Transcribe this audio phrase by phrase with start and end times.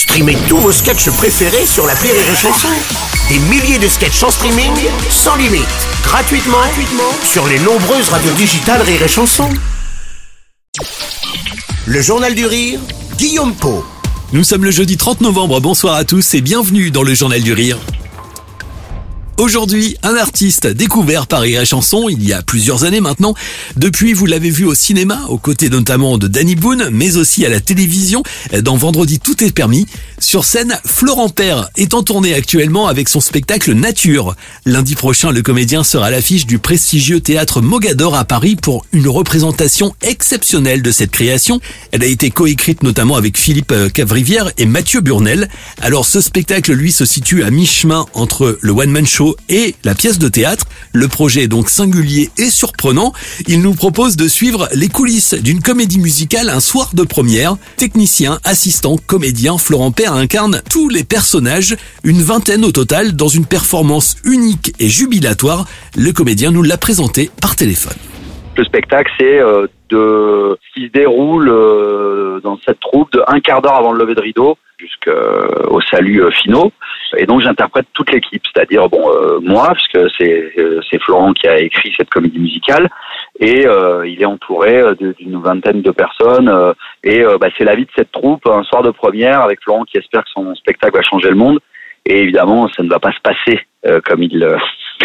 [0.00, 2.68] Streamez tous vos sketchs préférés sur la Rire et Chanson.
[3.28, 4.72] Des milliers de sketchs en streaming,
[5.10, 5.66] sans limite,
[6.02, 9.50] gratuitement, gratuitement sur les nombreuses radios digitales Rire et Chanson.
[11.84, 12.80] Le Journal du Rire,
[13.18, 13.84] Guillaume Po.
[14.32, 17.52] Nous sommes le jeudi 30 novembre, bonsoir à tous et bienvenue dans le Journal du
[17.52, 17.76] Rire.
[19.40, 23.34] Aujourd'hui, un artiste découvert par Rire Chanson il y a plusieurs années maintenant.
[23.74, 27.48] Depuis, vous l'avez vu au cinéma, aux côtés notamment de Danny Boone, mais aussi à
[27.48, 28.22] la télévision,
[28.62, 29.86] dans Vendredi Tout est permis.
[30.18, 34.36] Sur scène, Florent Père est en tournée actuellement avec son spectacle Nature.
[34.66, 39.08] Lundi prochain, le comédien sera à l'affiche du prestigieux théâtre Mogador à Paris pour une
[39.08, 41.62] représentation exceptionnelle de cette création.
[41.92, 45.48] Elle a été coécrite notamment avec Philippe Cavrivière et Mathieu Burnel.
[45.80, 50.18] Alors ce spectacle, lui, se situe à mi-chemin entre le one-man show et la pièce
[50.18, 50.66] de théâtre.
[50.92, 53.12] Le projet est donc singulier et surprenant.
[53.46, 57.56] Il nous propose de suivre les coulisses d'une comédie musicale un soir de première.
[57.76, 63.46] Technicien, assistant, comédien, Florent Père incarne tous les personnages, une vingtaine au total, dans une
[63.46, 65.66] performance unique et jubilatoire.
[65.96, 67.96] Le comédien nous l'a présenté par téléphone.
[68.56, 73.62] Le spectacle, c'est euh, de qui se déroule euh, dans cette troupe de un quart
[73.62, 76.72] d'heure avant le lever de rideau jusqu'au salut euh, finaux.
[77.16, 79.02] Et donc j'interprète toute l'équipe, c'est-à-dire bon
[79.42, 80.52] moi, puisque c'est
[80.90, 82.88] c'est Florent qui a écrit cette comédie musicale,
[83.38, 83.66] et
[84.06, 86.50] il est entouré d'une vingtaine de personnes.
[87.04, 89.98] et bah, c'est la vie de cette troupe, un soir de première avec Florent qui
[89.98, 91.58] espère que son spectacle va changer le monde.
[92.06, 93.60] Et évidemment, ça ne va pas se passer
[94.04, 94.44] comme il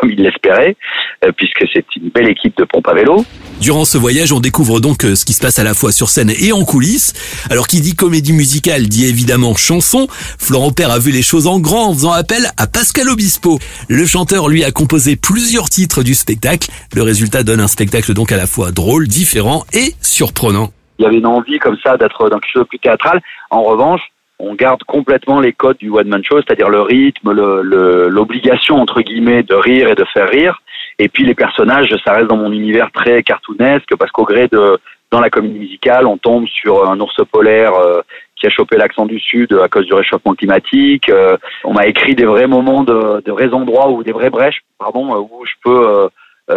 [0.00, 0.76] comme il l'espérait,
[1.24, 3.24] euh, puisque c'est une belle équipe de pompe à vélo.
[3.60, 6.08] Durant ce voyage, on découvre donc euh, ce qui se passe à la fois sur
[6.08, 7.12] scène et en coulisses.
[7.50, 10.06] Alors qui dit comédie musicale dit évidemment chanson.
[10.10, 13.58] Florent Père a vu les choses en grand en faisant appel à Pascal Obispo.
[13.88, 16.70] Le chanteur lui a composé plusieurs titres du spectacle.
[16.94, 20.70] Le résultat donne un spectacle donc à la fois drôle, différent et surprenant.
[20.98, 23.20] Il y avait une envie comme ça d'être dans quelque chose de plus théâtral.
[23.50, 24.00] En revanche,
[24.40, 29.42] on garde complètement les codes du one man show, c'est-à-dire le rythme, l'obligation entre guillemets
[29.42, 30.60] de rire et de faire rire.
[30.98, 34.78] Et puis les personnages, ça reste dans mon univers très cartoonesque parce qu'au gré de
[35.10, 38.00] dans la comédie musicale, on tombe sur un ours polaire euh,
[38.36, 41.08] qui a chopé l'accent du sud à cause du réchauffement climatique.
[41.08, 44.62] Euh, on m'a écrit des vrais moments, de, de, vrais endroits ou des vraies brèches,
[44.78, 46.08] pardon, où je peux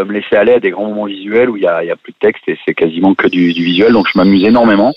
[0.03, 1.95] euh, me laisser aller à des grands moments visuels où il y a, y a,
[1.95, 3.93] plus de texte et c'est quasiment que du, du visuel.
[3.93, 4.93] Donc je m'amuse énormément.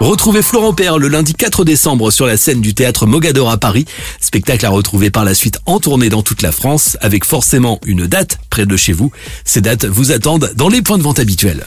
[0.00, 3.84] Retrouvez Florent Père le lundi 4 décembre sur la scène du théâtre Mogador à Paris.
[4.20, 8.06] Spectacle à retrouver par la suite en tournée dans toute la France avec forcément une
[8.06, 9.10] date près de chez vous.
[9.44, 11.64] Ces dates vous attendent dans les points de vente habituels.